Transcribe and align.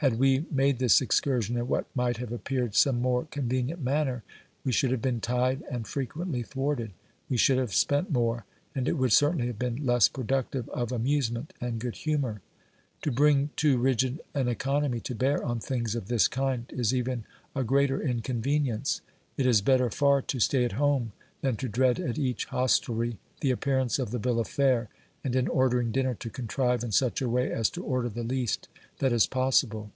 Had 0.00 0.18
we 0.18 0.44
made 0.50 0.78
this 0.78 1.00
excursion 1.00 1.56
in 1.56 1.68
what 1.68 1.86
might 1.96 2.18
have 2.18 2.30
appeared 2.30 2.74
some 2.74 3.00
more 3.00 3.24
convenient 3.24 3.82
manner, 3.82 4.22
we 4.62 4.70
should 4.70 4.90
have 4.90 5.00
been 5.00 5.22
tied 5.22 5.62
and 5.70 5.86
frequently 5.88 6.42
thwarted; 6.42 6.90
we 7.30 7.38
should 7.38 7.56
have 7.56 7.72
spent 7.72 8.12
more, 8.12 8.44
and 8.74 8.88
it 8.88 8.98
would 8.98 9.14
certainly 9.14 9.46
have 9.46 9.58
been 9.58 9.86
less 9.86 10.06
productive 10.06 10.68
of 10.68 10.92
amusement 10.92 11.54
and 11.62 11.78
good 11.80 11.94
humour. 11.96 12.42
To 13.04 13.10
bring 13.10 13.48
too 13.56 13.78
rigid 13.78 14.20
an 14.34 14.48
economy 14.48 15.00
to 15.00 15.14
bear 15.14 15.42
on 15.42 15.60
things 15.60 15.94
of 15.94 16.08
this 16.08 16.28
kind 16.28 16.66
is 16.68 16.94
even 16.94 17.24
a 17.54 17.64
greater 17.64 17.98
inconvenience. 18.02 19.00
It 19.38 19.46
is 19.46 19.62
better 19.62 19.88
far 19.88 20.20
to 20.20 20.38
stay 20.40 20.66
at 20.66 20.72
home 20.72 21.12
than 21.40 21.56
to 21.56 21.70
dread 21.70 21.98
at 22.00 22.18
each 22.18 22.44
hostelry 22.44 23.16
the 23.40 23.50
appearance 23.50 23.98
of 23.98 24.10
the 24.10 24.18
bill 24.18 24.40
of 24.40 24.48
fare, 24.48 24.90
and 25.24 25.34
in 25.34 25.48
ordering 25.48 25.90
dinner 25.90 26.14
to 26.14 26.30
contrive 26.30 26.84
in 26.84 26.92
such 26.92 27.20
a 27.20 27.28
way 27.28 27.50
as 27.50 27.68
to 27.68 27.82
order 27.82 28.08
the 28.10 28.22
least 28.22 28.68
that 29.00 29.12
is 29.12 29.26
possible. 29.26 29.90